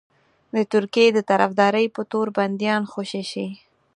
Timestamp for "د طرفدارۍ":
1.13-1.85